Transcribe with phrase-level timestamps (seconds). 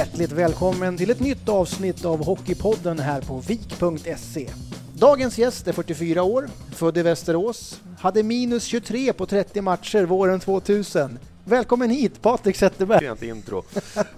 [0.00, 4.48] Hjärtligt välkommen till ett nytt avsnitt av Hockeypodden här på vik.se.
[4.94, 10.40] Dagens gäst är 44 år, född i Västerås, hade minus 23 på 30 matcher våren
[10.40, 11.18] 2000.
[11.44, 12.98] Välkommen hit Patrik Zetterberg!
[13.00, 13.64] Sent intro.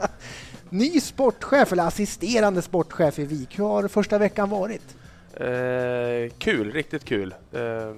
[0.68, 3.58] Ny sportchef, eller assisterande sportchef i Vik.
[3.58, 4.96] Hur har första veckan varit?
[5.34, 7.34] Eh, kul, riktigt kul.
[7.52, 7.94] Eh, Vad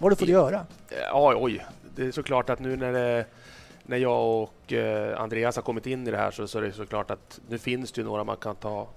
[0.00, 0.66] har du fått göra?
[1.10, 1.64] ja, oj.
[1.96, 3.24] Det är såklart att nu när, det,
[3.88, 6.72] när jag och eh, Andreas har kommit in i det här så, så är det
[6.72, 8.88] såklart att nu finns det ju några man kan ta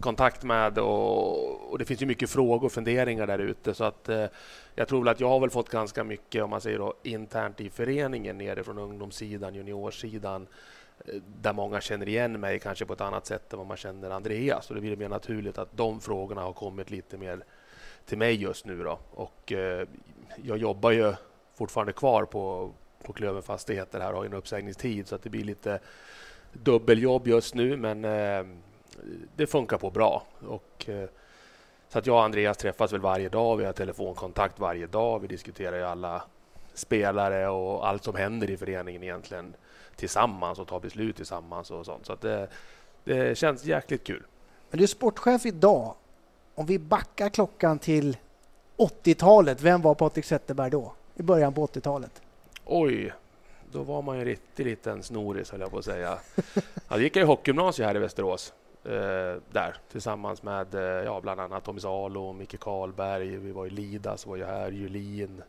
[0.00, 4.08] kontakt med och, och det finns ju mycket frågor och funderingar där ute så att
[4.08, 4.26] eh,
[4.74, 7.60] jag tror väl att jag har väl fått ganska mycket om man säger då, internt
[7.60, 10.46] i föreningen nere från ungdomssidan, juniorsidan
[11.04, 14.10] eh, där många känner igen mig kanske på ett annat sätt än vad man känner
[14.10, 14.68] Andreas.
[14.68, 17.44] Och det blir mer naturligt att de frågorna har kommit lite mer
[18.06, 18.82] till mig just nu.
[18.82, 18.98] Då.
[19.10, 19.86] Och, eh,
[20.42, 21.14] jag jobbar ju
[21.54, 25.44] fortfarande kvar på, på Klöven Fastigheter här och har en uppsägningstid så att det blir
[25.44, 25.80] lite
[26.52, 28.46] dubbeljobb just nu men eh,
[29.36, 30.22] det funkar på bra.
[30.48, 31.08] Och, eh,
[31.88, 33.56] så att jag och Andreas träffas väl varje dag.
[33.56, 35.20] Vi har telefonkontakt varje dag.
[35.20, 36.22] Vi diskuterar ju alla
[36.74, 39.54] spelare och allt som händer i föreningen egentligen
[39.96, 42.06] tillsammans och tar beslut tillsammans och sånt.
[42.06, 42.48] Så att det,
[43.04, 44.22] det känns jäkligt kul.
[44.70, 45.94] Men du är sportchef idag.
[46.54, 48.16] Om vi backar klockan till
[48.76, 50.92] 80-talet, vem var Patrik Zetterberg då?
[51.14, 52.22] I början på 80-talet?
[52.64, 53.12] Oj,
[53.72, 56.18] då var man ju en riktig liten snoris höll jag på att säga.
[56.88, 58.52] Ja, gick jag i hockeygymnasiet här i Västerås.
[58.84, 58.90] Eh,
[59.52, 63.36] där tillsammans med eh, ja, bland annat Tommy Salo, Micke Karlberg.
[63.36, 65.42] Vi var i Lidas, var ju här, Julin.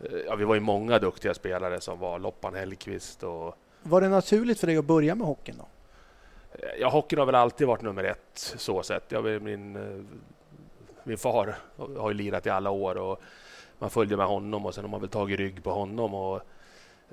[0.00, 4.08] Eh, ja, vi var ju många duktiga spelare som var Loppan Hellqvist och Var det
[4.08, 5.68] naturligt för dig att börja med hockeyn då?
[6.52, 9.12] Eh, Ja, hockeyn har väl alltid varit nummer ett så sett.
[9.12, 10.04] Jag, min, eh,
[11.04, 11.56] min far
[11.98, 13.20] har ju lirat i alla år och
[13.78, 16.14] man följde med honom och sen har man väl tagit rygg på honom.
[16.14, 16.36] Och,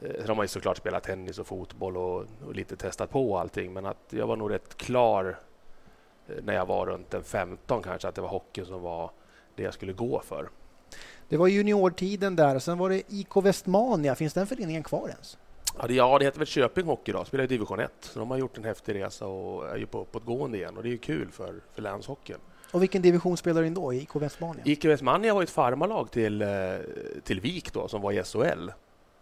[0.01, 3.37] eh, sen har man ju såklart spelat tennis och fotboll och, och lite testat på
[3.37, 3.73] allting.
[3.73, 5.39] Men att jag var nog rätt klar
[6.27, 9.11] eh, när jag var runt en 15 kanske att det var hockeyn som var
[9.55, 10.49] det jag skulle gå för.
[11.29, 14.15] Det var juniortiden där, sen var det IK Västmania.
[14.15, 15.37] Finns den föreningen kvar ens?
[15.77, 17.91] Ja, det, ja, det heter väl Köping Hockey idag, spelar i division 1.
[17.99, 20.89] Så de har gjort en häftig resa och är ju på uppåtgående igen och det
[20.89, 22.39] är ju kul för, för länshockeyn.
[22.75, 24.63] Och vilken division spelar du in då i IK Västmania?
[24.65, 26.47] IK Västmania var ett farmarlag till, eh,
[27.23, 28.69] till Vik då, som var i SHL.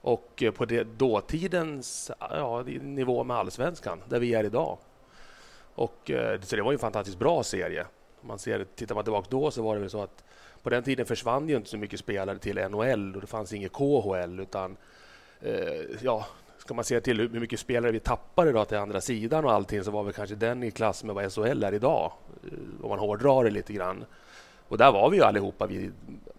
[0.01, 4.77] Och eh, på det, dåtidens ja, nivå med allsvenskan, där vi är idag.
[5.75, 7.85] Och, eh, så det var ju en fantastiskt bra serie.
[8.21, 10.23] Om man ser, tittar man tillbaka då så var det väl så att
[10.63, 13.73] på den tiden försvann ju inte så mycket spelare till NHL och det fanns inget
[13.73, 14.77] KHL utan
[15.41, 16.25] eh, ja,
[16.63, 19.83] ska man se till hur mycket spelare vi tappade då till andra sidan och allting
[19.83, 22.11] så var väl kanske den i klass med vad SHL är idag.
[22.43, 24.05] eh, Om man hårdrar det lite grann.
[24.67, 25.91] Och där var vi ju allihopa, vi,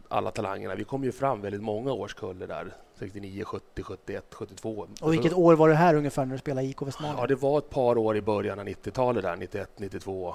[0.09, 0.75] alla talangerna.
[0.75, 2.75] Vi kom ju fram väldigt många årskullar där.
[2.99, 4.87] 69, 70, 71, 72.
[5.01, 7.17] Och vilket år var det här ungefär när du spelade i IK Västmania?
[7.21, 10.35] Ja, det var ett par år i början av 90-talet där, 91, 92.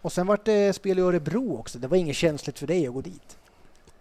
[0.00, 1.78] Och sen vart det spel i Örebro också.
[1.78, 3.38] Det var inget känsligt för dig att gå dit.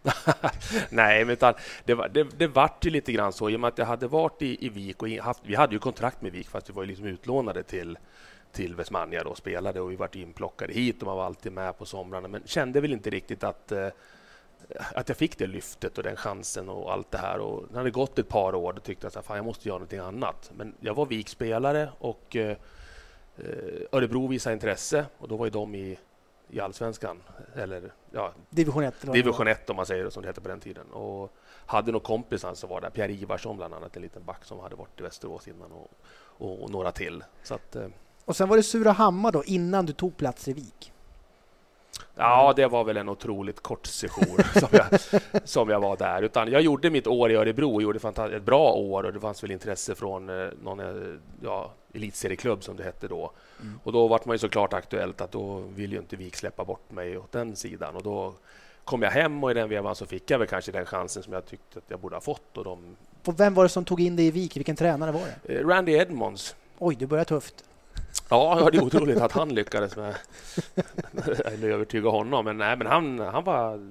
[0.90, 1.54] Nej, men utan
[1.86, 4.08] det, var, det, det vart ju lite grann så i och med att jag hade
[4.08, 6.84] varit i, i Vik och haft, vi hade ju kontrakt med Vik fast vi var
[6.84, 7.98] ju liksom utlånade till,
[8.52, 11.86] till Vesmania och spelade och vi vart inplockade hit och man var alltid med på
[11.86, 13.90] somrarna men kände väl inte riktigt att eh,
[14.94, 17.40] att jag fick det lyftet och den chansen och allt det här.
[17.40, 20.00] Och när det gått ett par år då tyckte jag att jag måste göra någonting
[20.00, 20.52] annat.
[20.58, 22.58] Men jag var Vik-spelare och eh,
[23.38, 26.00] eh, Örebro visade intresse och då var ju de i,
[26.50, 27.22] i allsvenskan.
[27.56, 28.94] Eller ja, Division 1?
[28.94, 29.52] eller vad det division var.
[29.52, 30.92] 1 om man säger det som det hette på den tiden.
[30.92, 31.34] Och
[31.66, 32.90] hade nog kompisar som var där.
[32.90, 36.64] Pierre Ivarsson bland annat, en liten back som hade varit i Västerås innan och, och,
[36.64, 37.24] och några till.
[37.44, 37.88] Så att, eh,
[38.26, 40.94] Och sen var det Surahammar då, innan du tog plats i Vik.
[42.16, 45.00] Ja, det var väl en otroligt kort session som jag,
[45.50, 46.22] som jag var där.
[46.22, 49.44] Utan jag gjorde mitt år i Örebro och gjorde ett bra år och det fanns
[49.44, 53.32] väl intresse från eh, någon eh, ja, elitserieklubb som det hette då.
[53.62, 53.80] Mm.
[53.84, 56.92] Och då var man ju såklart aktuellt att då vill ju inte Vik släppa bort
[56.92, 57.96] mig åt den sidan.
[57.96, 58.34] Och då
[58.84, 61.34] kom jag hem och i den vevan så fick jag väl kanske den chansen som
[61.34, 62.58] jag tyckte att jag borde ha fått.
[62.58, 64.58] Och de, Och vem var det som tog in dig i Vik?
[64.58, 65.54] Vilken tränare var det?
[65.60, 67.64] eh, Randy Edmonds Oj, du börjar tufft.
[68.30, 70.16] Ja, det är otroligt att han lyckades med
[71.46, 72.46] att övertyga honom.
[72.46, 73.90] Men, nej, men han, han, var,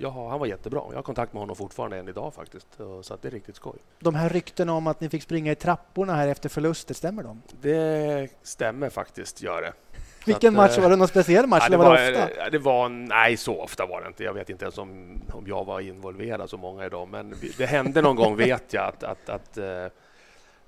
[0.00, 0.82] ja, han var jättebra.
[0.88, 2.66] Jag har kontakt med honom fortfarande än idag faktiskt.
[3.02, 3.78] Så det är riktigt skoj.
[4.00, 7.42] De här ryktena om att ni fick springa i trapporna här efter förluster, stämmer de?
[7.60, 9.72] Det stämmer faktiskt, gör det.
[10.26, 10.76] Vilken att, match?
[10.78, 11.62] eh, Var det någon speciell match?
[11.64, 12.50] Ja, det, var det ofta?
[12.50, 14.24] det var, nej, så ofta var det inte.
[14.24, 17.10] Jag vet inte ens om, om jag var involverad så många i dem.
[17.10, 19.86] Men det hände någon gång, vet jag, att, att, att, eh,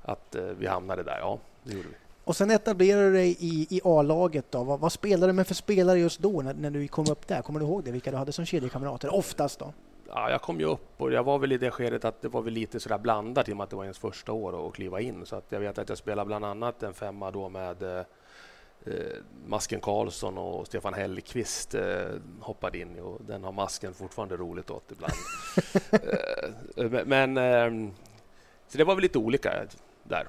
[0.02, 1.18] att eh, vi hamnade där.
[1.20, 1.94] Ja, det gjorde vi.
[2.24, 4.44] Och sen etablerade du dig i, i A-laget.
[4.50, 4.64] Då.
[4.64, 7.42] Vad, vad spelade du med för spelare just då när, när du kom upp där?
[7.42, 7.90] Kommer du ihåg det?
[7.90, 9.14] Vilka du hade som kedjekamrater?
[9.14, 9.72] Oftast då?
[10.10, 12.42] ja, jag kom ju upp och jag var väl i det skedet att det var
[12.42, 15.00] väl lite sådär blandat i och med att det var ens första år att kliva
[15.00, 15.26] in.
[15.26, 18.04] Så att jag vet att jag spelade bland annat en femma då med eh,
[18.84, 18.94] eh
[19.46, 22.08] Masken Karlsson och Stefan Hellqvist eh,
[22.40, 25.12] hoppade in och den har Masken fortfarande roligt åt ibland.
[26.94, 27.92] eh, men eh,
[28.68, 29.66] så det var väl lite olika
[30.02, 30.28] där.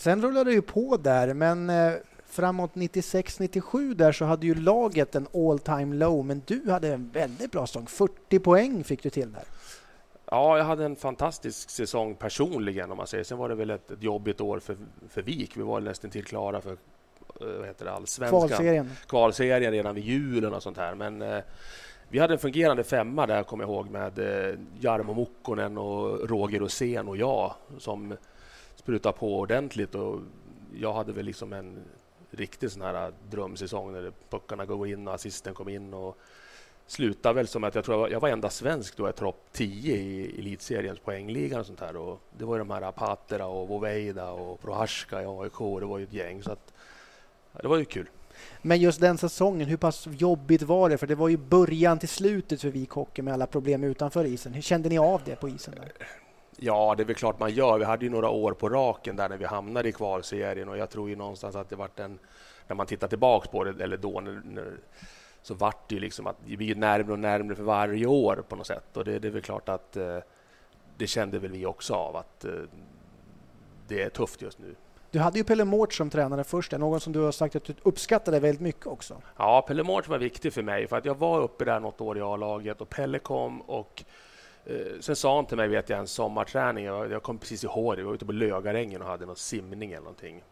[0.00, 1.92] Sen rullade det ju på där, men eh,
[2.26, 7.10] framåt 96-97 där så hade ju laget en all time low, men du hade en
[7.12, 7.86] väldigt bra säsong.
[7.86, 9.42] 40 poäng fick du till där.
[10.30, 13.24] Ja, jag hade en fantastisk säsong personligen om man säger.
[13.24, 14.76] Sen var det väl ett, ett jobbigt år för,
[15.08, 15.56] för Vik.
[15.56, 16.76] Vi var nästan till klara för eh,
[17.58, 18.48] vad heter det, allsvenskan.
[18.48, 18.90] Kvalserien.
[19.06, 20.94] Kvalserien redan vid julen och sånt här.
[20.94, 21.38] Men eh,
[22.08, 26.58] vi hade en fungerande femma där, kommer jag ihåg, med eh, Jarmo Mukkonen och Roger
[26.58, 28.14] Rosén och jag som
[28.80, 29.94] sprutade på ordentligt.
[29.94, 30.20] Och
[30.74, 31.84] jag hade väl liksom en
[32.30, 35.94] riktig sån här drömsäsong när puckarna går in och assisten kom in.
[35.94, 36.18] och
[36.86, 39.46] slutade väl som att jag tror jag var, jag var enda svensk då i topp
[39.52, 41.96] 10 i elitseriens poängliga och sånt här.
[41.96, 45.58] Och det var ju de här Patera och Voveida och Prohaska i AIK.
[45.58, 46.42] Det var ju ett gäng.
[46.42, 46.72] Så att,
[47.62, 48.06] det var ju kul.
[48.62, 50.98] Men just den säsongen, hur pass jobbigt var det?
[50.98, 54.54] För det var ju början till slutet för Vik Hockey med alla problem utanför isen.
[54.54, 55.74] Hur kände ni av det på isen?
[55.74, 55.92] Där?
[56.62, 57.78] Ja, det är väl klart man gör.
[57.78, 60.90] Vi hade ju några år på raken där när vi hamnade i kvalserien och jag
[60.90, 62.18] tror ju någonstans att det vart en,
[62.66, 64.72] när man tittar tillbaks på det, eller då, när, när,
[65.42, 68.56] så vart det ju liksom att vi blir närmare och närmare för varje år på
[68.56, 68.96] något sätt.
[68.96, 70.18] Och det, det är väl klart att eh,
[70.96, 72.52] det kände väl vi också av att eh,
[73.88, 74.74] det är tufft just nu.
[75.10, 77.74] Du hade ju Pelle Mårts som tränare först, någon som du har sagt att du
[77.82, 79.22] uppskattade väldigt mycket också.
[79.36, 82.18] Ja, Pelle Mårts var viktig för mig för att jag var uppe där något år
[82.18, 84.04] i A-laget och Pelle kom och
[85.00, 86.84] sen sa han till mig, vet jag, en sommarträning.
[86.84, 88.02] Jag, kom precis ihåg det.
[88.02, 90.42] Vi var ute på Lögarängen och hade någon simning eller någonting.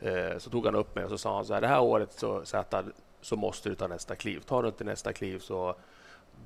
[0.00, 2.12] Eh, så tog han upp mig och så sa han så här, det här året
[2.12, 2.74] så, så, att,
[3.20, 4.40] så måste du ta nästa kliv.
[4.40, 5.74] Tar du inte nästa kliv så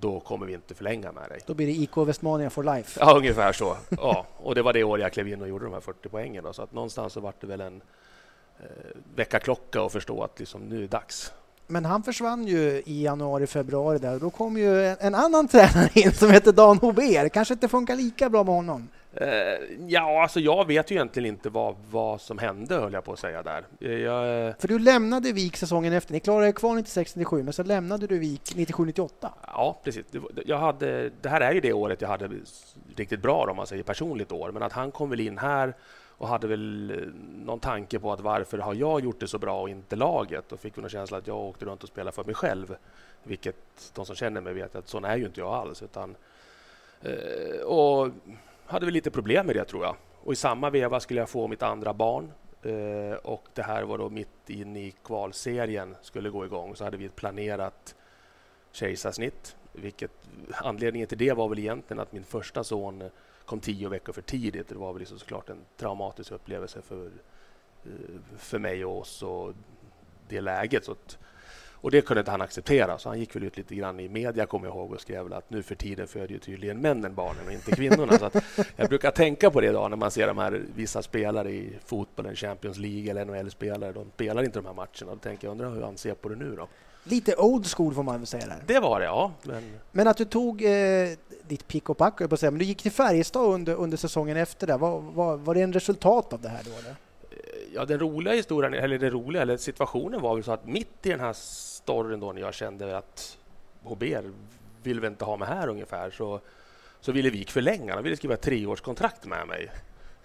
[0.01, 1.41] då kommer vi inte förlänga med dig.
[1.47, 3.01] Då blir det IK Westmania for life.
[3.01, 3.77] Ja, ungefär så.
[3.91, 6.45] Ja, och det var det år jag klev in och gjorde de här 40 poängen.
[6.45, 7.83] Då, så att någonstans så var det väl en
[8.61, 8.67] eh,
[9.15, 11.33] väckarklocka och förstå att liksom, nu är det dags.
[11.67, 14.19] Men han försvann ju i januari, februari där.
[14.19, 17.29] Då kom ju en, en annan tränare in som heter Dan Hober.
[17.29, 18.89] Kanske inte funkar lika bra med honom?
[19.21, 19.29] Uh,
[19.89, 23.19] ja, alltså jag vet ju egentligen inte vad, vad som hände, höll jag på att
[23.19, 23.65] säga där.
[23.81, 24.55] Eh, jag, uh...
[24.59, 26.13] För du lämnade Vik säsongen efter.
[26.13, 29.11] Ni klarade er kvar 96-97, men så lämnade du Vik 97-98.
[29.47, 30.05] Ja, precis.
[30.47, 32.31] Jag hade, det här är ju det året jag hade
[32.97, 34.53] riktigt bra, om man säger personligt år.
[34.53, 35.75] Men att han kom väl in här
[36.19, 36.97] och hade väl eh,
[37.45, 40.53] någon tanke på att varför har jag gjort det så bra och inte laget?
[40.53, 42.77] Och fick väl en känsla att jag åkte runt och spelade för mig själv.
[43.23, 45.83] Vilket de som känner mig vet att sån är ju inte jag alls.
[45.83, 46.17] Utan,
[47.03, 48.11] eh, och
[48.67, 49.97] hade väl lite problem med det tror jag.
[50.23, 52.33] Och i samma veva skulle jag få mitt andra barn.
[52.63, 56.77] Eh, och det här var då mitt in i kvalserien skulle gå igång.
[56.77, 57.95] Så hade vi ett planerat
[58.73, 59.57] kejsarsnitt.
[59.73, 60.13] Vilket,
[60.53, 63.11] anledningen till det var väl egentligen att min första son
[63.47, 64.69] kom tio veckor för tidigt.
[64.69, 67.07] Det var väl liksom såklart en traumatisk upplevelse för,
[67.85, 67.91] eh,
[68.39, 69.53] för mig och oss och
[70.29, 70.85] det läget.
[70.85, 71.19] Så att,
[71.81, 74.47] och det kunde inte han acceptera, så han gick väl ut lite grann i media,
[74.47, 77.53] kommer jag ihåg, och skrev att nu för tiden föder ju tydligen männen barnen och
[77.53, 78.19] inte kvinnorna.
[78.19, 78.31] så
[78.77, 82.37] jag brukar tänka på det idag när man ser de här vissa spelare i fotbollen,
[82.37, 83.93] Champions League eller NHL-spelare.
[83.93, 85.15] De spelar inte de här matcherna.
[85.15, 86.69] Då tänker jag, undrar hur han ser på det nu då?
[87.09, 88.63] Lite old school får man väl säga där.
[88.67, 89.33] Det var det, ja.
[89.43, 91.09] Men, men att du tog eh,
[91.49, 94.67] ditt pick och pack, på säga, men du gick till Färjestad under, under säsongen efter
[94.67, 94.77] det.
[94.77, 96.71] Var, var, var det en resultat av det här då?
[96.79, 96.97] Eller?
[97.75, 101.11] Ja, den roliga historien, eller den roliga, eller situationen var väl så att mitt i
[101.11, 103.39] den här storyn då när jag kände att
[103.85, 104.03] HB
[104.83, 106.41] vill väl inte ha mig här ungefär, så,
[107.01, 107.95] så ville Vik förlänga.
[107.95, 109.71] Han ville skriva ett treårskontrakt med mig.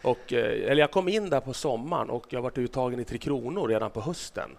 [0.02, 3.18] Och, eh, eller jag kom in där på sommaren och jag varit uttagen i Tre
[3.18, 4.50] Kronor redan på hösten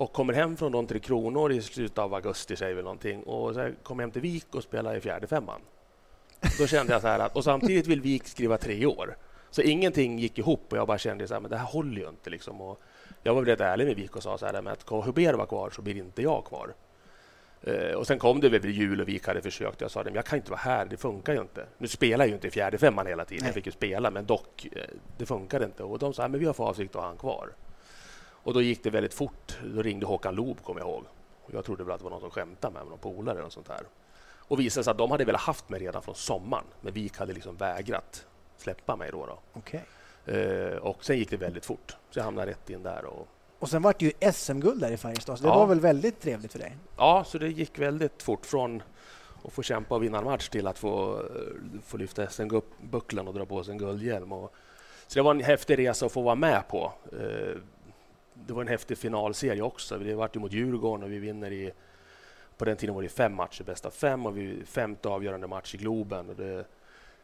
[0.00, 3.54] och kommer hem från de Tre Kronor i slutet av augusti, säger vi någonting, och
[3.54, 5.60] så kommer hem till Vik och spelar i fjärde femman.
[6.58, 9.16] Då kände jag så här att, och samtidigt vill Vik skriva tre år.
[9.50, 12.08] Så ingenting gick ihop och jag bara kände så här, men det här håller ju
[12.08, 12.30] inte.
[12.30, 12.60] Liksom.
[12.60, 12.80] Och
[13.22, 15.70] jag var väldigt ärlig med Vik och sa så här, men att Huber var kvar
[15.70, 16.74] så blir inte jag kvar.
[17.68, 19.80] Uh, och sen kom det väl jul och Vik hade försökt.
[19.80, 21.66] Jag sa att jag kan inte vara här, det funkar ju inte.
[21.78, 24.26] Nu spelar jag ju inte i fjärde femman hela tiden, jag fick ju spela, men
[24.26, 24.82] dock, uh,
[25.18, 25.82] det funkar inte.
[25.82, 27.50] Och de sa, men vi har för avsikt att ha han kvar.
[28.42, 29.58] Och då gick det väldigt fort.
[29.64, 31.04] Då ringde Håkan Loob, kommer jag ihåg.
[31.42, 33.50] Och jag trodde väl att det var någon som skämtade med mig, någon polare eller
[33.50, 33.80] sånt här.
[34.50, 37.32] Och visade sig att de hade velat haft mig redan från sommaren, men Vik hade
[37.32, 39.26] liksom vägrat släppa mig då.
[39.26, 39.38] då.
[39.54, 39.80] Okay.
[40.24, 43.04] Eh, och sen gick det väldigt fort, så jag hamnade rätt in där.
[43.04, 43.28] Och,
[43.58, 45.58] och sen var det ju SM-guld där i Färjestad, så det ja.
[45.58, 46.76] var väl väldigt trevligt för dig?
[46.96, 48.82] Ja, så det gick väldigt fort från
[49.44, 53.34] att få kämpa och vinna en match till att få, eh, få lyfta SM-bucklan och
[53.34, 54.32] dra på sig en guldhjälm.
[54.32, 54.54] Och,
[55.06, 56.92] så det var en häftig resa att få vara med på.
[57.12, 57.56] Eh,
[58.46, 59.98] det var en häftig finalserie också.
[59.98, 61.72] Det vart mot Djurgården och vi vinner i
[62.56, 65.74] på den tiden var det fem matcher, bäst av fem och vi femte avgörande match
[65.74, 66.28] i Globen.
[66.28, 66.64] Och det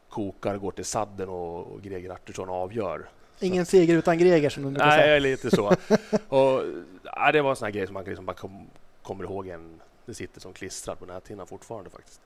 [0.08, 3.08] kokar, går till sadden och, och Greger Artursson avgör.
[3.40, 5.06] Ingen seger utan Greger som du brukar säga.
[5.06, 5.66] Nej, lite så.
[6.28, 6.62] och,
[7.02, 8.66] ja, det var en sån här grej som man liksom bara kom,
[9.02, 9.48] kommer ihåg.
[9.48, 12.20] En, det sitter som klistrat på näthinnan fortfarande faktiskt.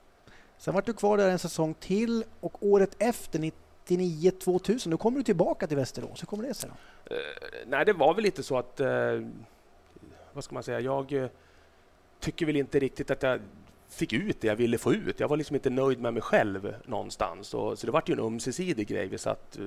[0.59, 3.53] Sen var du kvar där en säsong till och året efter,
[3.87, 6.23] 99-2000, då kommer du tillbaka till Västerås.
[6.23, 6.71] Hur kommer det sig?
[6.71, 6.77] Då?
[7.11, 7.17] Eh,
[7.67, 8.81] nej, det var väl lite så att...
[8.81, 9.21] Eh,
[10.33, 10.81] vad ska man säga?
[10.81, 11.29] Jag eh,
[12.21, 13.41] tycker väl inte riktigt att jag
[13.89, 15.21] fick ut det jag ville få ut.
[15.21, 17.55] Jag var liksom inte nöjd med mig själv någonstans.
[17.55, 19.07] Och, så det var ju en ömsesidig grej.
[19.07, 19.59] Vi satt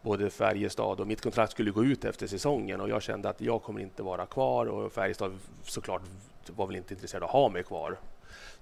[0.00, 3.62] både Färjestad och mitt kontrakt skulle gå ut efter säsongen och jag kände att jag
[3.62, 6.02] kommer inte vara kvar och Färjestad såklart
[6.46, 7.96] var väl inte intresserad av att ha mig kvar.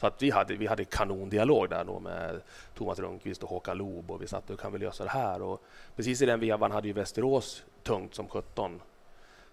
[0.00, 2.41] Så att vi hade, vi hade kanondialog där då med
[2.75, 5.43] Thomas Rundqvist och Håkan Loob och vi satt och kan vi lösa det här?
[5.43, 5.62] Och
[5.97, 8.81] precis i den vevan hade ju Västerås tungt som 17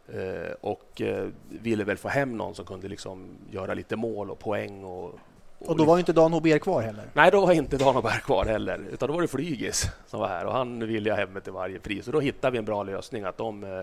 [0.08, 4.40] eh, och eh, ville väl få hem någon som kunde liksom göra lite mål och
[4.40, 5.20] poäng och
[5.60, 7.04] och då var inte Dan Hober kvar heller?
[7.14, 10.28] Nej, då var inte Dan Hober kvar heller, utan då var det Flygis som var
[10.28, 12.08] här och han ville jag hem till varje pris.
[12.08, 13.82] Och då hittade vi en bra lösning att de, eh,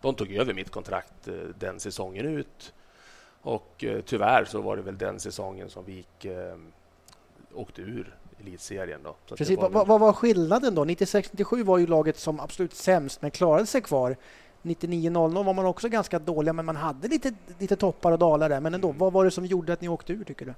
[0.00, 2.72] de tog över mitt kontrakt den säsongen ut.
[3.48, 6.56] Och eh, tyvärr så var det väl den säsongen som vi gick, eh,
[7.54, 9.00] åkte ur elitserien.
[9.04, 9.16] Då.
[9.26, 9.58] Så Precis.
[9.58, 9.70] Var...
[9.70, 10.84] Vad, var skillnaden då?
[10.84, 14.16] 96-97 var ju laget som absolut sämst, men klarade sig kvar.
[14.62, 18.60] 99-00 var man också ganska dåliga, men man hade lite, lite toppar och dalar där.
[18.60, 20.54] Men ändå, vad var det som gjorde att ni åkte ur, tycker du?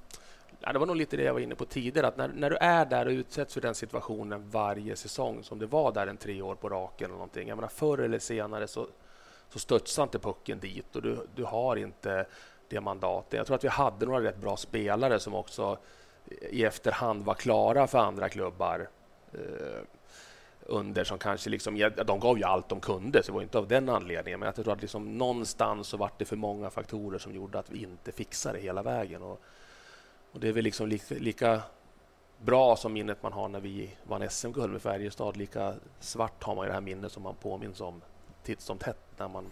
[0.61, 2.57] Ja, det var nog lite det jag var inne på tidigare, att när, när du
[2.57, 6.43] är där och utsätts för den situationen varje säsong, som det var där en tre
[6.43, 7.49] år på raken eller någonting.
[7.49, 8.87] Jag menar, förr eller senare så,
[9.49, 12.27] så studsar inte pucken dit och du, du har inte
[12.71, 13.33] det mandatet.
[13.33, 15.79] Jag tror att vi hade några rätt bra spelare som också
[16.51, 18.89] i efterhand var klara för andra klubbar
[19.33, 19.83] eh,
[20.61, 23.69] under som kanske liksom, de gav ju allt de kunde, så det var inte av
[23.69, 24.41] den anledningen.
[24.41, 27.71] Men jag tror att liksom någonstans så var det för många faktorer som gjorde att
[27.71, 29.23] vi inte fixade det hela vägen.
[29.23, 29.43] Och,
[30.33, 31.63] och det är väl liksom lika, lika,
[32.39, 35.37] bra som minnet man har när vi vann SM-guld med Färjestad.
[35.37, 38.03] Lika svart har man ju det här minnet som man påminns om
[38.43, 39.47] titt som tätt när man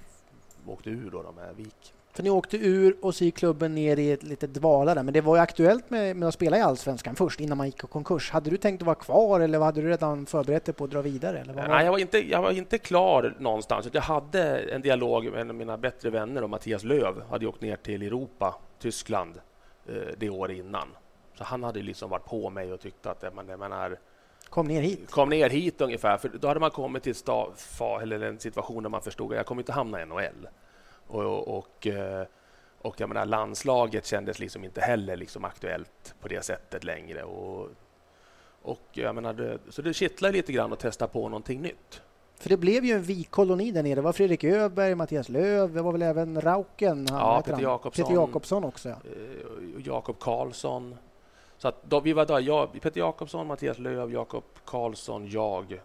[0.66, 1.52] åkte ur då här.
[1.52, 1.94] Vik.
[2.18, 5.20] För ni åkte ur och så gick klubben ner i ett litet dvala men det
[5.20, 8.30] var ju aktuellt med, med, att spela i Allsvenskan först innan man gick i konkurs.
[8.30, 11.02] Hade du tänkt att vara kvar eller hade du redan förberett dig på att dra
[11.02, 11.38] vidare?
[11.38, 13.88] Eller vad Nej, jag var, inte, jag var inte klar någonstans.
[13.92, 17.60] Jag hade en dialog med en av mina bättre vänner och Mattias Löv hade åkt
[17.60, 19.40] ner till Europa, Tyskland,
[19.88, 20.88] eh, det år innan.
[21.34, 23.98] Så han hade liksom varit på mig och tyckt att man, man är
[24.48, 25.10] Kom ner hit.
[25.10, 27.52] Kom ner hit ungefär, för då hade man kommit till sta,
[28.02, 30.48] eller en situation där man förstod att jag kommer inte hamna i NHL.
[31.08, 32.26] Och, och, eh,
[32.82, 37.22] och jag menar, landslaget kändes liksom inte heller liksom aktuellt på det sättet längre.
[37.22, 37.68] Och,
[38.62, 42.02] och jag menar, det, så det kittlar lite grann att testa på någonting nytt.
[42.38, 43.94] För det blev ju en vikkoloni där nere.
[43.94, 47.06] Det var Fredrik Öberg, Mattias Löv, det var väl även Rauken?
[47.10, 48.04] ja, Peter Jakobsson.
[48.04, 48.88] Peter Jakobsson också.
[48.88, 48.94] Ja.
[48.94, 50.96] Eh, Jakob Karlsson.
[51.58, 55.80] Så att då, vi var där, jag, Peter Jakobsson, Mattias Löv, Jakob Karlsson, jag.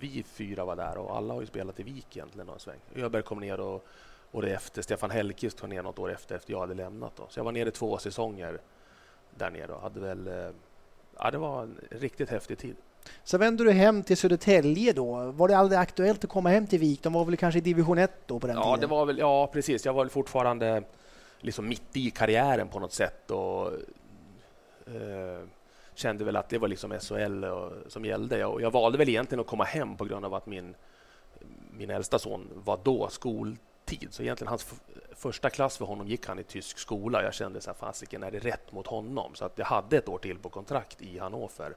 [0.00, 2.48] Vi fyra var där och alla har ju spelat i Vik egentligen.
[2.96, 3.86] Öberg kom ner och
[4.32, 4.82] året efter.
[4.82, 7.12] Stefan Hellqvist tog ner något år efter, efter jag hade lämnat.
[7.16, 7.26] Då.
[7.28, 8.60] Så jag var nere två säsonger
[9.30, 10.26] där nere och hade väl...
[10.26, 10.50] Eh,
[11.18, 12.76] ja, det var en riktigt häftig tid.
[13.24, 15.30] Så vände du hem till Södertälje då.
[15.30, 17.02] Var det aldrig aktuellt att komma hem till Vik?
[17.02, 18.80] De var väl kanske i division 1 då på den ja, tiden?
[18.80, 19.86] Det var väl, ja, precis.
[19.86, 20.82] Jag var väl fortfarande
[21.38, 23.66] liksom mitt i karriären på något sätt och
[24.86, 25.44] eh,
[25.94, 28.44] kände väl att det var liksom SHL och, som gällde.
[28.44, 30.74] Och jag valde väl egentligen att komma hem på grund av att min,
[31.70, 33.56] min äldsta son var då skol
[33.90, 34.08] tid.
[34.10, 34.74] Så egentligen hans
[35.12, 37.22] första klass för honom gick han i tysk skola.
[37.22, 39.34] Jag kände så här, fasiken, är det rätt mot honom?
[39.34, 41.76] Så att jag hade ett år till på kontrakt i Hannover.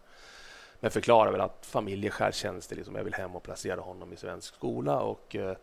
[0.79, 4.17] Men förklarade väl att familjeskäl känns det liksom, jag vill hem och placera honom i
[4.17, 4.99] svensk skola.
[4.99, 5.55] Och, eh,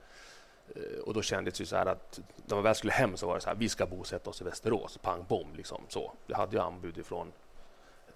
[1.05, 3.41] och då kändes det så här att när man väl skulle hem så var det
[3.41, 5.55] så här, vi ska bosätta oss i Västerås, pang bom.
[5.57, 6.13] Liksom, så.
[6.27, 7.33] Jag hade ju anbud ifrån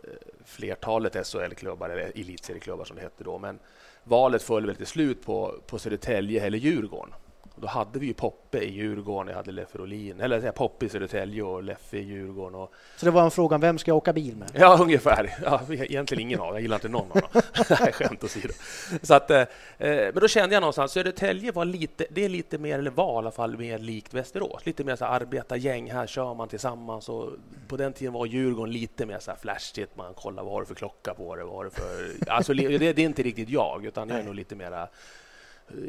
[0.04, 0.10] eh,
[0.44, 3.38] flertalet SHL-klubbar, eller elitserieklubbar som det hette då.
[3.38, 3.58] Men
[4.04, 7.14] valet föll väl till slut på, på Södertälje eller Djurgården.
[7.54, 10.86] Och då hade vi ju Poppe i Djurgården, jag hade Leffe Rolin, eller säga, Poppe
[10.86, 12.54] i Södertälje och Leffe i Djurgården.
[12.54, 12.72] Och...
[12.96, 14.50] Så det var en fråga, vem ska jag åka bil med?
[14.54, 15.34] Ja, ungefär.
[15.42, 16.54] Ja, egentligen ingen av dem.
[16.54, 17.42] Jag gillar inte någon av dem.
[17.80, 18.54] Nej, skämt åsido.
[19.02, 19.44] Så att, eh,
[19.78, 23.16] men då kände jag någonstans, Södertälje var lite, det är lite mer, eller var i
[23.18, 24.66] alla fall, mer likt Västerås.
[24.66, 27.08] Lite mer så här arbetargäng, här kör man tillsammans.
[27.08, 27.30] Och
[27.68, 30.66] på den tiden var Djurgården lite mer så här flashigt, man kollar vad har du
[30.66, 32.30] för klocka på det, vad har du för...
[32.30, 34.88] Alltså, det, det är inte riktigt jag, utan jag är nog lite mera Eh,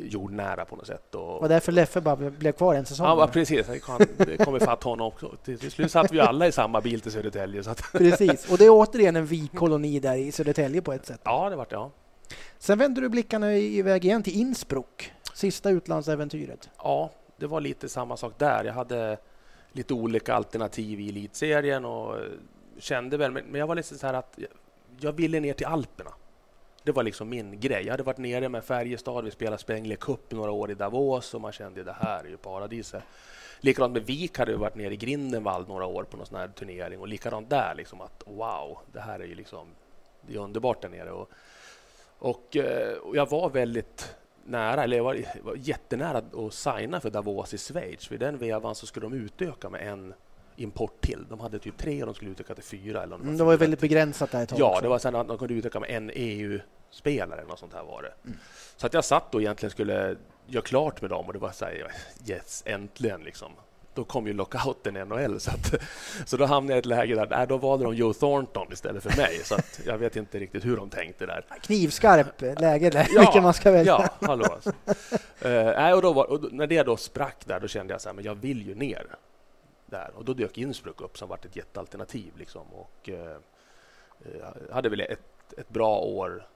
[0.03, 1.15] jordnära på något sätt.
[1.15, 3.05] Och, och därför Leffe bara blev kvar en säsong?
[3.07, 3.67] Ja, precis.
[4.17, 5.35] Det kom ifatt honom också.
[5.43, 7.63] Till slut satt vi alla i samma bil till Södertälje.
[7.63, 11.21] Så att precis, och det är återigen en vikkoloni där i Södertälje på ett sätt.
[11.23, 11.75] Ja, det vart det.
[11.75, 11.91] Ja.
[12.57, 16.69] Sen vände du blickarna iväg igen till Innsbruck, sista utlandsäventyret.
[16.77, 18.63] Ja, det var lite samma sak där.
[18.63, 19.17] Jag hade
[19.71, 22.15] lite olika alternativ i elitserien och
[22.77, 24.39] kände väl, men jag var lite så här att
[24.99, 26.11] jag ville ner till Alperna.
[26.85, 27.83] Det var liksom min grej.
[27.85, 31.41] Jag hade varit nere med Färjestad, vi spelade Spengler Cup några år i Davos och
[31.41, 33.03] man kände det här är ju paradiset.
[33.59, 36.47] Likadant med Vik hade vi varit nere i Grindenwald några år på någon sån här
[36.47, 39.67] turnering och likadant där liksom att wow, det här är ju liksom
[40.21, 41.11] det är underbart där nere.
[41.11, 41.29] Och,
[42.19, 47.09] och, eh, och jag var väldigt nära, eller jag var, var jättenära att signa för
[47.09, 48.11] Davos i Schweiz.
[48.11, 50.13] Vid den vevan så skulle de utöka med en
[50.55, 51.25] import till.
[51.29, 53.03] De hade typ tre och de skulle utöka till fyra.
[53.03, 54.59] Eller mm, det var väldigt begränsat där ett tag.
[54.59, 54.81] Ja, också.
[54.81, 56.11] det var sen att de kunde utöka med en
[56.95, 57.43] EU-spelare.
[57.45, 58.13] Något sånt här var det.
[58.25, 58.37] Mm.
[58.77, 60.15] Så att jag satt och egentligen skulle
[60.47, 61.91] göra klart med dem och det var så här,
[62.27, 63.51] yes, äntligen liksom
[63.93, 65.39] då kom ju lockouten i NHL.
[65.39, 65.73] Så, att,
[66.25, 69.03] så då hamnade jag i ett läge där äh, då valde de Joe Thornton istället
[69.03, 69.41] för mig.
[69.43, 71.45] Så att, jag vet inte riktigt hur de tänkte där.
[71.61, 74.09] Knivskarp läge där, ja, vilken man ska välja.
[74.19, 74.45] Ja, hallå.
[74.45, 74.69] Alltså.
[75.45, 78.13] uh, och, då var, och när det då sprack där, då kände jag så här,
[78.13, 79.05] men jag vill ju ner
[79.85, 80.11] där.
[80.15, 82.33] Och då dök Innsbruck upp som varit ett jättealternativ.
[82.37, 82.67] Liksom.
[82.73, 83.37] Och, uh,
[84.71, 86.47] hade väl ett, ett bra år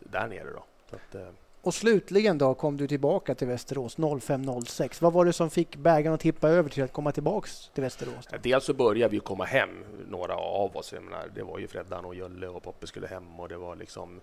[0.00, 0.50] där nere.
[0.52, 0.64] Då.
[0.96, 1.28] Att, uh,
[1.62, 5.02] och slutligen då kom du tillbaka till Västerås 05.06.
[5.02, 8.26] Vad var det som fick bägaren att tippa över till att komma tillbaks till Västerås?
[8.30, 8.36] Då?
[8.42, 10.92] Dels så började vi komma hem, några av oss.
[10.92, 13.76] Jag menar, det var ju Freddan och Jölle och Poppe skulle hem och det var
[13.76, 14.20] liksom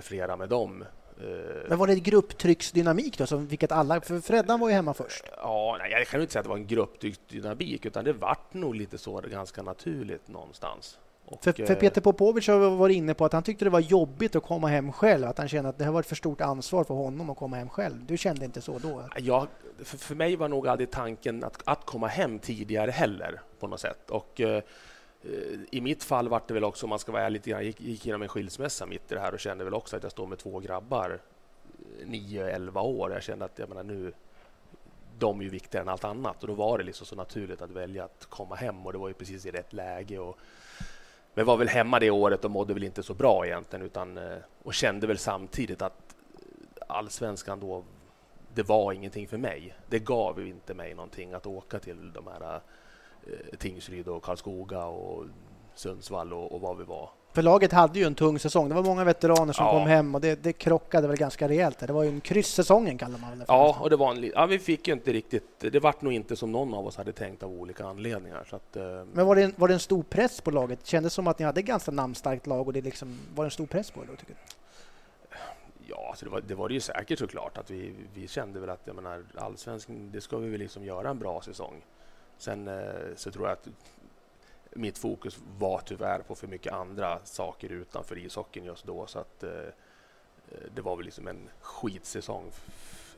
[0.00, 0.84] flera med dem.
[1.20, 4.00] Eh, Men var det grupptrycksdynamik då som fick att alla...
[4.00, 5.24] För Freddan var ju hemma först.
[5.36, 8.74] Ja, nej, jag kan inte säga att det var en grupptrycksdynamik utan det vart nog
[8.74, 10.98] lite så ganska naturligt någonstans.
[11.26, 13.80] Och, för, för, eh, Peter Popovic har varit inne på att han tyckte det var
[13.80, 16.84] jobbigt att komma hem själv, att han kände att det har varit för stort ansvar
[16.84, 18.04] för honom att komma hem själv.
[18.06, 19.08] Du kände inte så då?
[19.16, 19.46] Ja,
[19.78, 23.80] för, för mig var nog aldrig tanken att, att komma hem tidigare heller på något
[23.80, 24.10] sätt.
[24.10, 24.62] Och, eh,
[25.70, 28.06] i mitt fall var det väl också, om man ska vara ärlig, jag gick, gick
[28.06, 30.38] igenom en skilsmässa mitt i det här och kände väl också att jag står med
[30.38, 31.20] två grabbar,
[32.04, 33.12] 9-11 år.
[33.12, 34.12] Jag kände att jag menar, nu,
[35.18, 37.70] de är ju viktigare än allt annat och då var det liksom så naturligt att
[37.70, 40.18] välja att komma hem och det var ju precis i rätt läge.
[40.18, 40.38] Och,
[41.34, 44.38] men var väl hemma det året och mådde väl inte så bra egentligen utan, eh,
[44.62, 46.16] och kände väl samtidigt att
[46.88, 47.84] allsvenskan då,
[48.54, 49.74] det var ingenting för mig.
[49.88, 52.60] Det gav ju inte mig någonting att åka till de här
[53.26, 55.24] eh, Tingsryd och Karlskoga och
[55.74, 57.10] Sundsvall och, och vad vi var.
[57.34, 58.68] För laget hade ju en tung säsong.
[58.68, 59.72] Det var många veteraner som ja.
[59.72, 61.78] kom hem och det, det krockade väl ganska rejält.
[61.78, 64.58] Det var ju en krysssäsongen kallar man det Ja, och det var en, ja, vi
[64.58, 65.44] fick ju inte riktigt...
[65.58, 68.46] Det vart nog inte som någon av oss hade tänkt av olika anledningar.
[68.50, 68.82] Så att, eh.
[69.12, 70.80] Men var det, en, var det en stor press på laget?
[70.80, 73.46] Det kändes som att ni hade ett ganska namnstarkt lag och det liksom, var det
[73.46, 74.40] en stor press på det tycker du?
[75.86, 77.58] Ja, alltså det, var, det var det ju säkert såklart.
[77.58, 81.10] Att vi, vi kände väl att jag menar, allsvenskan, det ska vi väl liksom göra
[81.10, 81.84] en bra säsong.
[82.38, 82.74] Sen eh,
[83.16, 83.68] så tror jag att
[84.74, 89.06] mitt fokus var tyvärr på för mycket andra saker utanför ishockeyn just då.
[89.06, 89.50] Så att, eh,
[90.74, 92.50] det var väl liksom en skitsäsong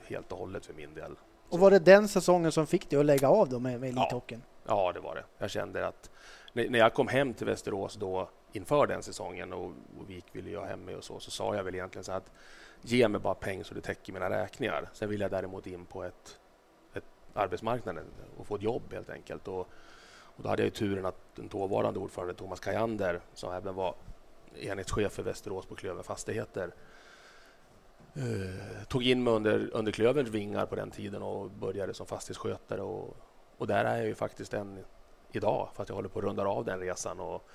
[0.07, 1.17] helt och hållet för min del.
[1.49, 4.43] Och var det den säsongen som fick dig att lägga av då med, med elithockeyn?
[4.67, 4.87] Ja.
[4.87, 5.25] ja, det var det.
[5.39, 6.11] Jag kände att
[6.53, 9.65] när jag kom hem till Västerås då inför den säsongen och,
[9.99, 12.31] och Vik ville jag hem med och så, så sa jag väl egentligen så att
[12.83, 14.89] ge mig bara pengar så det täcker mina räkningar.
[14.93, 16.39] Sen vill jag däremot in på ett,
[16.95, 18.05] ett arbetsmarknaden
[18.37, 19.49] och få ett jobb helt enkelt.
[19.49, 19.69] Och,
[20.37, 23.95] och då hade jag turen att den dåvarande ordförande Thomas Kajander, som även var
[24.61, 26.75] enhetschef för Västerås på Klöver Fastigheter,
[28.15, 32.83] eh, tog in mig under, under Klöverns vingar på den tiden och började som fastighetsskötare.
[32.83, 33.17] Och,
[33.57, 34.85] och där är jag ju faktiskt än
[35.33, 37.21] idag, för att jag håller på att runda av den resan.
[37.21, 37.49] Och,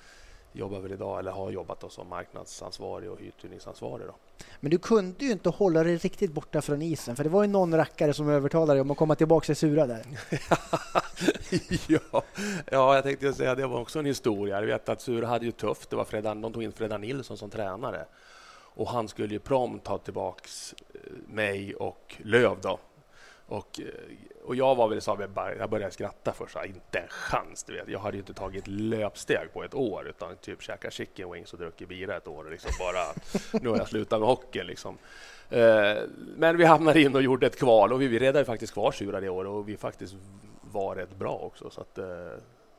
[0.52, 4.06] jobbar väl idag, eller har jobbat då, som marknadsansvarig och hyrtillningsansvarig.
[4.06, 4.14] Då.
[4.60, 7.48] Men du kunde ju inte hålla dig riktigt borta från isen, för det var ju
[7.48, 10.02] någon rackare som övertalade dig om att komma tillbaka till Sura där.
[11.88, 12.22] ja,
[12.70, 14.60] ja, jag tänkte säga det var också en historia.
[14.60, 15.90] Jag vet att Sura hade ju tufft.
[15.90, 18.06] Det var Fredan, de tog in Fredan Nilsson som tränare
[18.74, 22.78] och han skulle ju prompt ta tillbaks eh, mig och Löv då.
[23.46, 23.86] Och, eh,
[24.44, 25.18] och jag var väl så
[25.58, 27.64] jag började skratta först, inte en chans.
[27.64, 27.88] Du vet.
[27.88, 31.58] Jag hade ju inte tagit löpsteg på ett år utan typ käkat chicken wings och
[31.58, 32.48] druckit bira ett år.
[32.50, 33.04] Liksom bara,
[33.62, 34.66] nu har jag slutat med hockeyn.
[34.66, 34.98] Liksom.
[35.50, 35.96] Eh,
[36.36, 39.20] men vi hamnade in och gjorde ett kval och vi, vi räddade faktiskt kvar Sura
[39.20, 40.14] det året och vi faktiskt
[40.60, 41.70] var rätt bra också.
[41.70, 42.04] Så att, eh,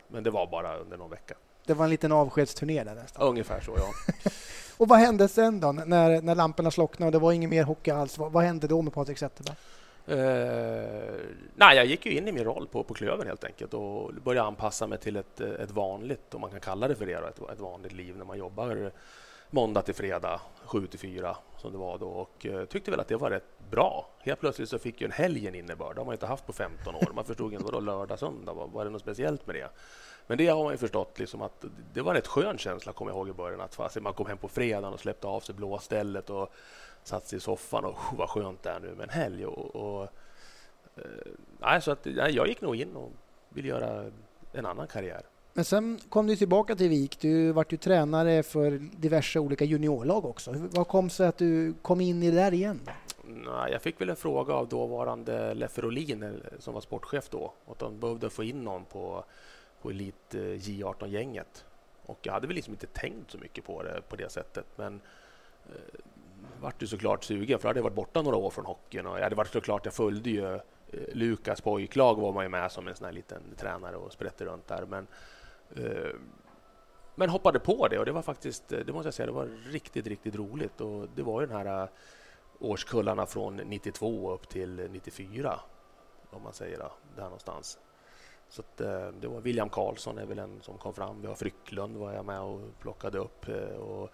[0.07, 1.35] men det var bara under någon vecka.
[1.65, 3.27] Det var en liten avskedsturné där nästan?
[3.27, 4.13] Ungefär så, ja.
[4.77, 7.91] och vad hände sen då, när, när lamporna slocknade och det var ingen mer hockey
[7.91, 8.17] alls?
[8.17, 9.55] Vad, vad hände då med Patrik Zetterberg?
[10.09, 10.15] Uh,
[11.55, 14.47] nej, jag gick ju in i min roll på, på Klöver helt enkelt och började
[14.47, 17.41] anpassa mig till ett, eh, ett vanligt, om man kan kalla det för det, ett,
[17.53, 18.91] ett vanligt liv när man jobbar
[19.49, 23.07] måndag till fredag, 7 till 4 som det var då och uh, tyckte väl att
[23.07, 24.09] det var rätt bra.
[24.19, 25.95] Helt plötsligt så fick ju en helg en innebörd.
[25.95, 27.11] Det har man inte haft på 15 år.
[27.15, 28.53] Man förstod inte, vadå lördag, söndag?
[28.53, 29.69] Var, var det något speciellt med det?
[30.27, 33.11] Men det har man ju förstått liksom att det var en rätt skön känsla, kommer
[33.11, 35.55] jag ihåg i början, att fast man kom hem på fredagen och släppte av sig
[35.55, 36.53] blåstället och
[37.03, 39.45] satt sig i soffan och vad skönt det är nu med en helg.
[39.45, 40.03] Och, och,
[40.95, 41.03] eh,
[41.59, 43.11] nej, så att, nej, jag gick nog in och
[43.49, 44.11] vill göra
[44.53, 45.21] en annan karriär.
[45.53, 47.19] Men sen kom du tillbaka till Vik.
[47.19, 50.53] Du vart ju tränare för diverse olika juniorlag också.
[50.55, 52.79] Vad kom sig att du kom in i det där igen?
[53.25, 57.53] Nej, jag fick väl en fråga av dåvarande Leffe Rolin som var sportchef då.
[57.67, 59.23] Att de behövde få in någon på,
[59.83, 61.65] på Elit eh, J18-gänget.
[62.05, 64.65] Och jag hade väl liksom inte tänkt så mycket på det på det sättet.
[64.75, 65.01] Men
[65.65, 65.99] eh,
[66.61, 69.23] vart ju såklart sugen för jag hade varit borta några år från hockeyn och jag
[69.23, 70.59] hade varit såklart, jag följde ju eh,
[71.13, 74.67] Lukas pojklag var man ju med som en sån här liten tränare och sprätte runt
[74.67, 74.85] där.
[74.85, 75.07] Men,
[75.75, 76.15] eh,
[77.15, 79.45] men hoppade på det och det var faktiskt, eh, det måste jag säga, det var
[79.71, 81.89] riktigt, riktigt roligt och det var ju den här eh,
[82.59, 85.59] årskullarna från 92 upp till 94
[86.29, 87.79] om man säger det där någonstans.
[88.53, 88.77] Så att,
[89.21, 91.21] det var William Karlsson är väl en som kom fram.
[91.21, 93.45] Vi har Frycklund var jag med och plockade upp.
[93.79, 94.09] Och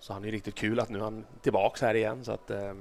[0.00, 2.24] så han är riktigt kul att nu är han tillbaks här igen.
[2.24, 2.74] Så att, eh,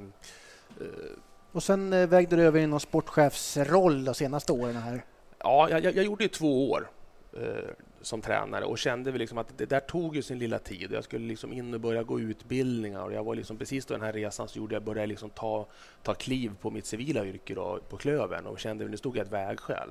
[1.51, 5.05] och sen eh, vägde du över i någon sportchefsroll de senaste åren här?
[5.37, 6.89] Ja, jag, jag gjorde två år
[7.33, 7.69] eh,
[8.01, 10.91] som tränare och kände väl liksom att det där tog ju sin lilla tid.
[10.91, 14.03] Jag skulle liksom in och börja gå utbildningar och jag var liksom precis då den
[14.03, 15.67] här resan så gjorde jag började liksom ta,
[16.03, 19.25] ta kliv på mitt civila yrke då, på Klövern och kände att nu stod jag
[19.25, 19.89] ett vägskäl.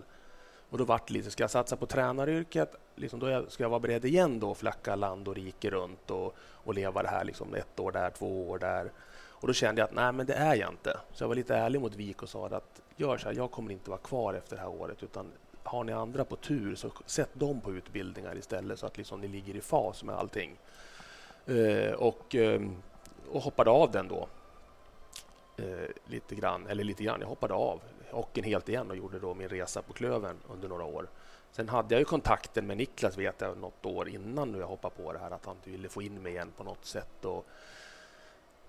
[0.71, 2.75] Och då vart det lite, ska jag satsa på tränaryrket?
[2.95, 6.35] Liksom då ska jag vara beredd igen då att flacka land och rike runt och,
[6.39, 8.93] och leva det här liksom ett år där, två år där.
[9.41, 10.99] Och då kände jag att nej, men det är jag inte.
[11.13, 13.73] Så jag var lite ärlig mot Vik och sa att gör så här, jag kommer
[13.73, 17.31] inte vara kvar efter det här året utan har ni andra på tur så sätt
[17.33, 20.59] dem på utbildningar istället så att liksom ni ligger i fas med allting.
[21.47, 22.61] Eh, och, eh,
[23.31, 24.29] och hoppade av den då.
[25.57, 29.35] Eh, lite grann, eller lite grann, jag hoppade av hockeyn helt igen och gjorde då
[29.35, 31.09] min resa på Klövern under några år.
[31.51, 35.13] Sen hade jag ju kontakten med Niklas vet jag något år innan jag hoppade på
[35.13, 37.25] det här att han ville få in mig igen på något sätt.
[37.25, 37.47] Och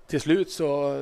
[0.07, 0.93] till slut så,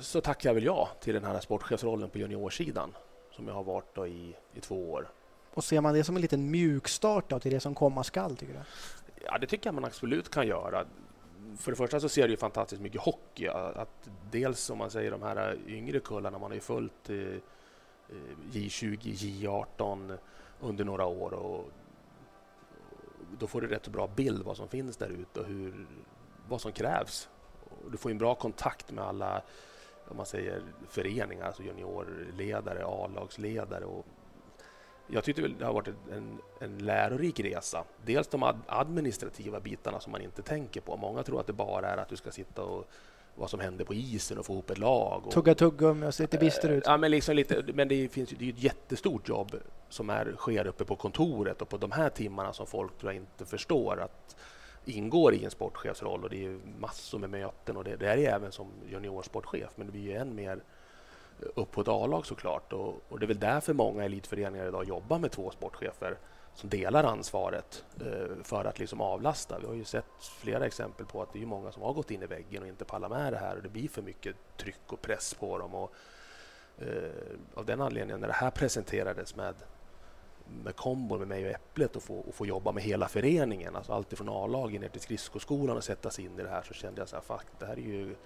[0.00, 2.92] så tackade jag väl ja till den här sportchefsrollen på juniorsidan
[3.30, 5.08] som jag har varit i, i två år.
[5.54, 8.36] Och ser man det som en liten mjukstart då, till det som komma skall?
[8.36, 8.60] Tycker du?
[9.24, 10.84] Ja, det tycker jag man absolut kan göra.
[11.58, 13.48] För det första så ser du ju fantastiskt mycket hockey.
[13.48, 17.10] Att dels om man säger de här yngre kullarna, man har ju följt
[18.10, 20.18] Eh, J20, J18
[20.60, 21.70] under några år och
[23.38, 25.86] då får du rätt bra bild vad som finns där ute och hur,
[26.48, 27.28] vad som krävs.
[27.90, 29.42] Du får en bra kontakt med alla
[30.08, 34.06] om man säger föreningar, alltså juniorledare, A-lagsledare och
[35.06, 37.84] jag tyckte väl det har varit en, en lärorik resa.
[38.04, 40.96] Dels de administrativa bitarna som man inte tänker på.
[40.96, 42.88] Många tror att det bara är att du ska sitta och
[43.36, 45.26] vad som händer på isen och få ihop ett lag.
[45.26, 46.82] Och, Tugga tuggummi och se lite bister ut.
[46.86, 49.56] Ja, men, liksom lite, men det finns det är ett jättestort jobb
[49.88, 53.22] som är, sker uppe på kontoret och på de här timmarna som folk tror jag
[53.22, 54.36] inte förstår att
[54.84, 58.52] ingår i en sportchefsroll och det är massor med möten och det, det är även
[58.52, 60.60] som juniorsportchef men det blir ju än mer
[61.54, 65.18] upp på ett A-lag såklart och, och det är väl därför många elitföreningar idag jobbar
[65.18, 66.18] med två sportchefer
[66.56, 69.58] som delar ansvaret eh, för att liksom avlasta.
[69.58, 72.22] Vi har ju sett flera exempel på att det är många som har gått in
[72.22, 75.02] i väggen och inte pallar med det här och det blir för mycket tryck och
[75.02, 75.74] press på dem.
[75.74, 75.92] Och,
[76.78, 77.10] eh,
[77.54, 79.54] av den anledningen, när det här presenterades med
[80.62, 83.92] med kombon med mig och Äpplet och få, och få jobba med hela föreningen, alltså
[83.92, 87.00] allt från A-laget ner till skridskoskolan och sätta sig in i det här så kände
[87.00, 88.16] jag så här, fuck, det här är ju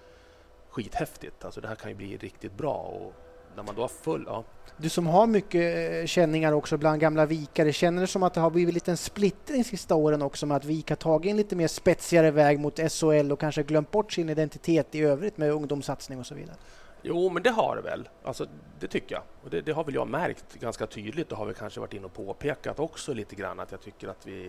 [0.69, 1.45] skithäftigt.
[1.45, 3.13] Alltså det här kan ju bli riktigt bra och
[3.55, 4.23] när man då har full...
[4.27, 4.43] Ja.
[4.77, 8.41] Du som har mycket eh, känningar också bland gamla vikare, känner du som att det
[8.41, 11.55] har blivit lite en splittring sista åren också med att Vik har tagit en lite
[11.55, 16.19] mer spetsigare väg mot SHL och kanske glömt bort sin identitet i övrigt med ungdomssatsning
[16.19, 16.55] och så vidare?
[17.01, 18.09] Jo, men det har det väl.
[18.23, 18.45] Alltså,
[18.79, 19.23] det tycker jag.
[19.43, 21.29] Och det, det, har väl jag märkt ganska tydligt.
[21.29, 24.27] Det har vi kanske varit inne och påpekat också lite grann att jag tycker att
[24.27, 24.45] vi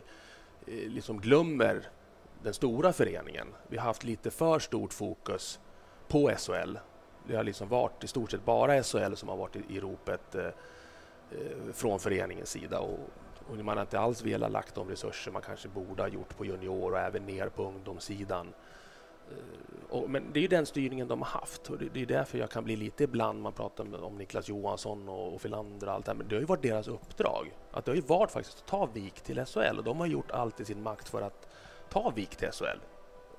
[0.66, 1.88] eh, liksom glömmer
[2.42, 3.46] den stora föreningen.
[3.68, 5.60] Vi har haft lite för stort fokus
[6.08, 6.76] på SHL
[7.26, 10.34] det har liksom varit i stort sett bara SHL som har varit i, i ropet
[10.34, 10.46] eh,
[11.30, 12.80] eh, från föreningens sida.
[12.80, 12.98] Och,
[13.50, 16.44] och man har inte alls velat lagt de resurser man kanske borde ha gjort på
[16.44, 18.54] junior och även ner på ungdomssidan.
[19.30, 19.36] Eh,
[19.88, 22.38] och, men det är ju den styrningen de har haft och det, det, är därför
[22.38, 26.04] jag kan bli lite ibland, man pratar om Niklas Johansson och, och Filander och allt
[26.04, 27.52] det här, men det har ju varit deras uppdrag.
[27.70, 30.30] Att det har ju varit faktiskt att ta Vik till SHL och de har gjort
[30.30, 31.48] allt i sin makt för att
[31.88, 32.78] ta Vik till SHL.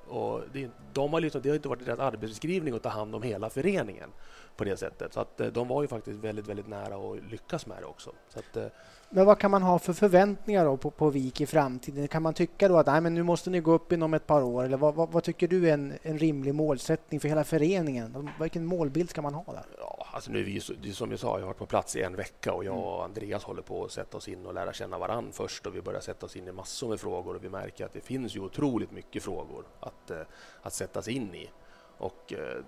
[0.08, 3.22] Och det, de har liksom, det har inte varit deras arbetsbeskrivning att ta hand om
[3.22, 4.10] hela föreningen
[4.58, 5.14] på det sättet.
[5.14, 8.12] Så att eh, de var ju faktiskt väldigt, väldigt nära att lyckas med det också.
[8.30, 8.66] Så att, eh,
[9.10, 12.08] men vad kan man ha för förväntningar då på, på VIK i framtiden?
[12.08, 14.44] Kan man tycka då att nej, men nu måste ni gå upp inom ett par
[14.44, 14.64] år?
[14.64, 18.30] Eller vad, vad, vad tycker du är en, en, rimlig målsättning för hela föreningen?
[18.40, 19.66] Vilken målbild ska man ha där?
[19.80, 21.96] Ja, alltså nu är vi, det är som jag sa, jag har varit på plats
[21.96, 23.06] i en vecka och jag och mm.
[23.06, 26.02] Andreas håller på att sätta oss in och lära känna varann först och vi börjar
[26.02, 28.92] sätta oss in i massor med frågor och vi märker att det finns ju otroligt
[28.92, 30.22] mycket frågor att, eh,
[30.62, 31.50] att sätta sig in i.
[31.98, 32.64] Och eh,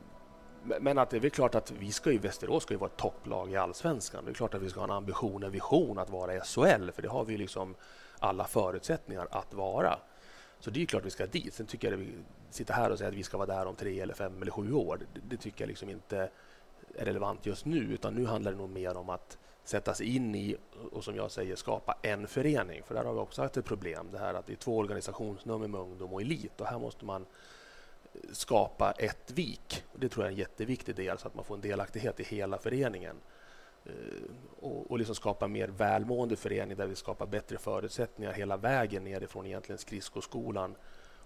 [0.80, 2.98] Men att det är väl klart att vi ska i Västerås ska ju vara ett
[2.98, 4.26] topplag i allsvenskan.
[4.26, 7.02] Det är klart att vi ska ha en ambition, en vision att vara SHL, för
[7.02, 7.76] det har vi liksom
[8.20, 10.00] alla förutsättningar att vara.
[10.60, 11.54] Så det är klart att vi ska dit.
[11.54, 12.14] Sen tycker jag att vi
[12.50, 14.74] sitter här och säger att vi ska vara där om tre eller fem eller sju
[14.74, 15.00] år.
[15.14, 16.30] Det, det tycker jag liksom inte
[16.96, 20.36] är relevant just nu, utan nu handlar det nog mer om att sätta sig in
[20.36, 20.56] i
[20.92, 22.84] och som jag säger skapa en förening.
[22.84, 25.68] För där har vi också haft ett problem, det här att det är två organisationsnummer
[25.68, 27.26] med ungdom och elit och här måste man
[28.14, 29.84] eh, skapa ett vik.
[29.96, 32.58] Det tror jag är en jätteviktig del så att man får en delaktighet i hela
[32.58, 33.16] föreningen.
[33.86, 33.92] Eh,
[34.60, 39.04] och, och liksom skapa en mer välmående förening där vi skapar bättre förutsättningar hela vägen
[39.04, 40.76] nerifrån egentligen skridskoskolan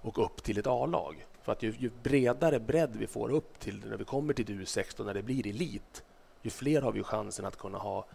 [0.01, 1.25] och upp till ett A-lag.
[1.41, 5.05] För att ju, ju, bredare bredd vi får upp till när vi kommer till U16,
[5.05, 6.03] när det blir elit,
[6.41, 8.05] ju fler har vi chansen att kunna ha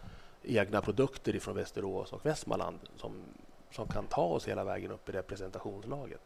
[0.47, 3.11] egna produkter ifrån Västerås och Västmanland som,
[3.71, 6.21] som kan ta oss hela vägen upp i representationslaget.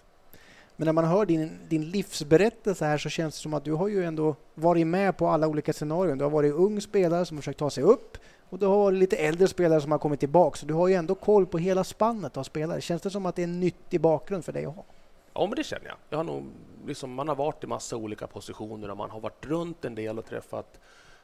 [0.76, 3.88] Men när man hör din, din livsberättelse här så känns det som att du har
[3.88, 6.18] ju ändå varit med på alla olika scenarion.
[6.18, 8.18] Du har varit ung spelare som har försökt ta sig upp
[8.50, 10.58] och du har varit lite äldre spelare som har kommit tillbaka.
[10.58, 12.82] Så du har ju ändå koll på hela spannet av spelare.
[12.82, 14.86] Känns det som att det är en nyttig bakgrund för dig att ha?
[15.34, 15.98] Ja, men det känner jag.
[16.10, 16.46] jag har nog,
[16.86, 20.20] liksom, man har varit i massa olika positioner och man har varit runt en del
[20.20, 20.80] och träffat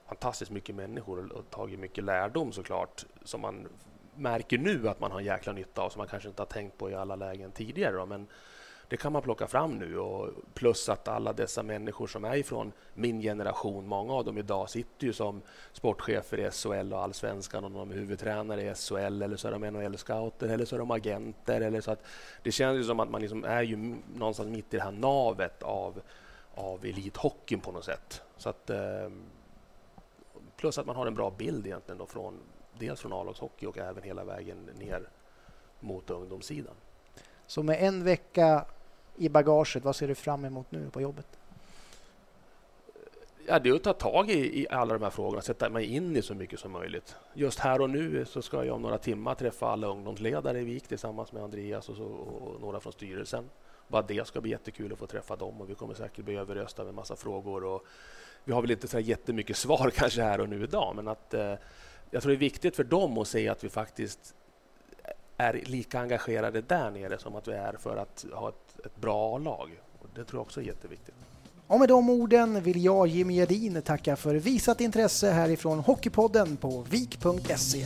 [0.08, 3.68] fantastiskt mycket människor och tagit mycket lärdom såklart som man
[4.16, 6.78] märker nu att man har en jäkla nytta av som man kanske inte har tänkt
[6.78, 7.96] på i alla lägen tidigare.
[7.96, 8.06] Då.
[8.06, 8.28] Men
[8.88, 10.00] det kan man plocka fram nu.
[10.00, 14.70] Och plus att alla dessa människor som är ifrån min generation, många av dem idag
[14.70, 15.42] sitter ju som
[15.72, 19.66] sportchefer i SHL och allsvenskan och de är huvudtränare i SHL eller så är de
[19.66, 21.62] NHL-scouter eller så är de agenter.
[21.62, 22.06] Eller så att
[22.44, 25.64] det känns ju som att man liksom är ju någonstans mitt i det här navet
[25.64, 26.02] av,
[26.56, 28.22] av elithockeyn på något sätt.
[28.38, 29.10] Så att, eh,
[30.66, 32.40] plus att man har en bra bild egentligen då från
[32.80, 35.10] dels från A-lagshockey och även hela vägen ner
[35.80, 36.74] mot ungdomssidan.
[37.48, 38.66] Så med en vecka
[39.16, 41.28] i bagaget, vad ser du fram emot nu på jobbet?
[43.48, 46.16] Ja, det är att ta tag i, i alla de här frågorna, sätta mig in
[46.16, 47.16] i så mycket som möjligt.
[47.34, 50.88] Just här och nu så ska jag om några timmar träffa alla ungdomsledare i Vik
[50.88, 53.50] tillsammans med Andreas och, så, och några från styrelsen.
[53.88, 56.84] Bara det ska bli jättekul att få träffa dem och vi kommer säkert bli överösta
[56.84, 57.64] med massa frågor.
[57.64, 57.86] Och
[58.46, 61.54] vi har väl inte så jättemycket svar kanske här och nu idag, men att eh,
[62.12, 64.34] jag tror det är viktigt för dem att se att vi faktiskt
[65.38, 69.38] är lika engagerade där nere som att vi är för att ha ett, ett bra
[69.38, 69.82] lag.
[70.16, 71.16] Det tror jag också är jätteviktigt.
[71.68, 76.86] Och med de orden vill jag, Jimmy Gedin, tacka för visat intresse härifrån Hockeypodden på
[76.90, 77.86] vik.se.